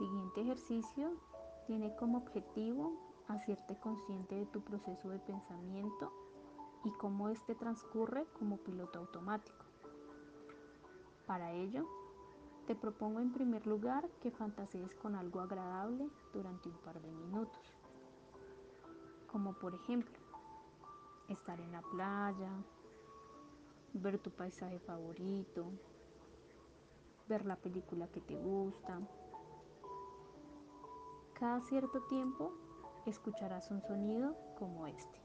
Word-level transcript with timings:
El 0.00 0.06
siguiente 0.06 0.40
ejercicio 0.40 1.12
tiene 1.66 1.94
como 1.96 2.16
objetivo 2.16 2.94
hacerte 3.28 3.76
consciente 3.80 4.34
de 4.34 4.46
tu 4.46 4.62
proceso 4.62 5.10
de 5.10 5.18
pensamiento 5.18 6.10
y 6.84 6.90
cómo 6.92 7.28
éste 7.28 7.54
transcurre 7.54 8.24
como 8.38 8.56
piloto 8.56 8.98
automático. 8.98 9.62
Para 11.26 11.52
ello, 11.52 11.86
te 12.66 12.74
propongo 12.74 13.20
en 13.20 13.30
primer 13.30 13.66
lugar 13.66 14.08
que 14.22 14.30
fantasees 14.30 14.94
con 14.94 15.16
algo 15.16 15.40
agradable 15.40 16.08
durante 16.32 16.70
un 16.70 16.78
par 16.78 16.98
de 17.02 17.12
minutos, 17.12 17.76
como 19.30 19.52
por 19.52 19.74
ejemplo, 19.74 20.16
estar 21.28 21.60
en 21.60 21.72
la 21.72 21.82
playa, 21.82 22.50
ver 23.92 24.18
tu 24.18 24.30
paisaje 24.30 24.78
favorito, 24.78 25.66
ver 27.28 27.44
la 27.44 27.56
película 27.56 28.08
que 28.08 28.22
te 28.22 28.34
gusta. 28.34 28.98
Cada 31.40 31.62
cierto 31.62 32.02
tiempo 32.02 32.52
escucharás 33.06 33.70
un 33.70 33.80
sonido 33.80 34.36
como 34.58 34.86
este. 34.86 35.18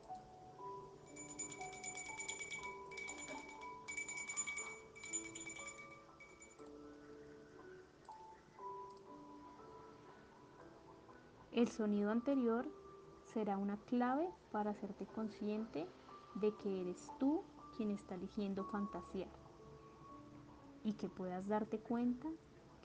El 11.52 11.68
sonido 11.68 12.12
anterior 12.12 12.66
será 13.34 13.58
una 13.58 13.76
clave 13.76 14.30
para 14.54 14.72
hacerte 14.72 15.06
consciente 15.08 15.86
de 16.36 16.56
que 16.56 16.80
eres 16.80 17.12
tú 17.20 17.44
quien 17.76 17.92
está 17.92 18.16
eligiendo 18.16 18.64
fantasía 18.64 19.28
y 20.86 20.94
que 20.94 21.10
puedas 21.10 21.46
darte 21.50 21.80
cuenta 21.80 22.30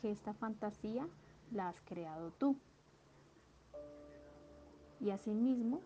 que 0.00 0.10
esta 0.10 0.34
fantasía 0.34 1.06
la 1.52 1.68
has 1.68 1.80
creado 1.82 2.32
tú. 2.32 2.56
Y 5.00 5.10
asimismo 5.10 5.80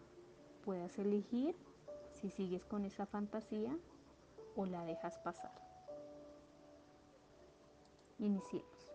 puedas 0.65 0.99
elegir 0.99 1.55
si 2.11 2.31
sigues 2.31 2.65
con 2.65 2.85
esa 2.85 3.07
fantasía 3.07 3.77
o 4.57 4.67
la 4.67 4.85
dejas 4.85 5.19
pasar. 5.19 5.55
Iniciemos. 8.19 8.94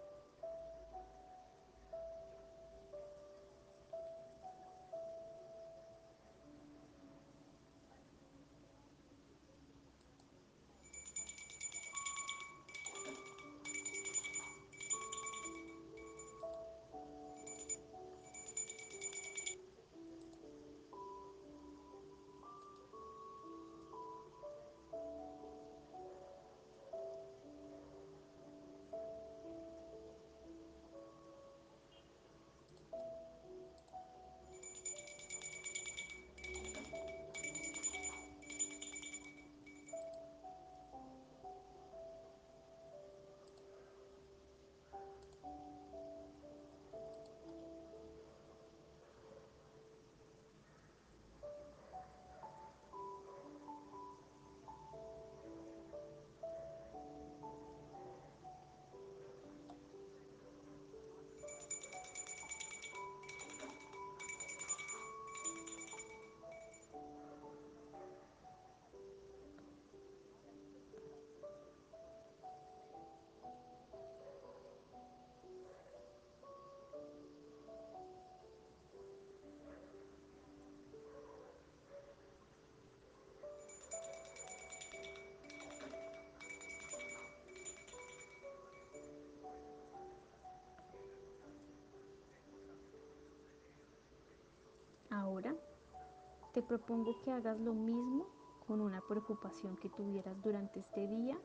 Te 96.53 96.61
propongo 96.61 97.19
que 97.21 97.31
hagas 97.31 97.59
lo 97.59 97.73
mismo 97.73 98.27
con 98.67 98.81
una 98.81 99.01
preocupación 99.01 99.77
que 99.77 99.89
tuvieras 99.89 100.41
durante 100.41 100.79
este 100.79 101.07
día 101.07 101.37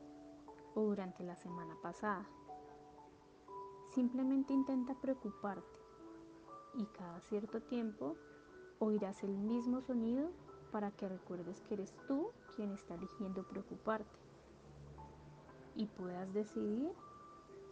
o 0.74 0.82
durante 0.82 1.22
la 1.24 1.36
semana 1.36 1.76
pasada. 1.82 2.26
Simplemente 3.90 4.52
intenta 4.52 4.94
preocuparte 4.94 5.78
y 6.74 6.84
cada 6.86 7.20
cierto 7.20 7.60
tiempo 7.62 8.16
oirás 8.78 9.22
el 9.22 9.36
mismo 9.36 9.80
sonido 9.80 10.30
para 10.72 10.90
que 10.90 11.08
recuerdes 11.08 11.60
que 11.62 11.74
eres 11.74 11.94
tú 12.08 12.30
quien 12.56 12.72
está 12.72 12.94
eligiendo 12.94 13.46
preocuparte 13.46 14.18
y 15.76 15.86
puedas 15.86 16.32
decidir 16.32 16.92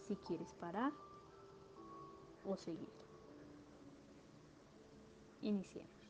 si 0.01 0.17
quieres 0.17 0.55
parar 0.55 0.93
o 2.45 2.57
seguir. 2.57 2.93
Iniciemos. 5.41 6.02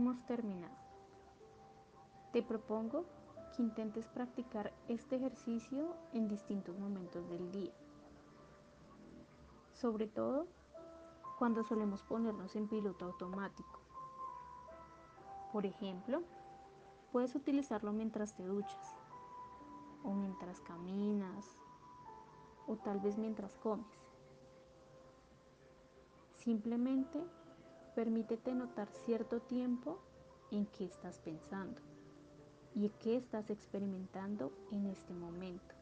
Hemos 0.00 0.24
terminado. 0.24 0.74
Te 2.32 2.42
propongo 2.42 3.04
que 3.54 3.62
intentes 3.62 4.08
practicar 4.08 4.72
este 4.88 5.16
ejercicio 5.16 5.94
en 6.14 6.26
distintos 6.26 6.78
momentos 6.78 7.28
del 7.28 7.52
día. 7.52 7.72
Sobre 9.74 10.06
todo 10.06 10.46
cuando 11.38 11.62
solemos 11.64 12.02
ponernos 12.02 12.56
en 12.56 12.66
piloto 12.66 13.04
automático. 13.04 13.80
Por 15.52 15.66
ejemplo, 15.66 16.22
puedes 17.12 17.34
utilizarlo 17.34 17.92
mientras 17.92 18.34
te 18.34 18.44
duchas, 18.44 18.96
o 20.02 20.14
mientras 20.14 20.60
caminas, 20.60 21.58
o 22.66 22.76
tal 22.76 23.00
vez 23.00 23.18
mientras 23.18 23.58
comes. 23.58 23.86
Simplemente 26.36 27.22
permítete 28.00 28.54
notar 28.54 28.88
cierto 29.04 29.40
tiempo 29.40 29.98
en 30.50 30.64
qué 30.64 30.86
estás 30.86 31.18
pensando 31.18 31.82
y 32.74 32.88
qué 32.98 33.18
estás 33.18 33.50
experimentando 33.50 34.52
en 34.70 34.86
este 34.86 35.12
momento. 35.12 35.74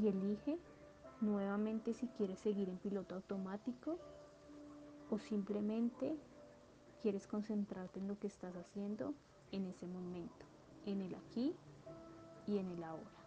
Y 0.00 0.08
elige 0.08 0.58
nuevamente 1.20 1.92
si 1.92 2.06
quieres 2.06 2.38
seguir 2.38 2.70
en 2.70 2.78
piloto 2.78 3.16
automático 3.16 3.98
o 5.10 5.18
simplemente 5.18 6.16
quieres 7.02 7.26
concentrarte 7.26 8.00
en 8.00 8.08
lo 8.08 8.18
que 8.18 8.28
estás 8.28 8.56
haciendo 8.56 9.12
en 9.52 9.66
ese 9.66 9.86
momento, 9.86 10.46
en 10.86 11.02
el 11.02 11.14
aquí 11.14 11.54
y 12.46 12.56
en 12.56 12.70
el 12.70 12.82
ahora. 12.82 13.17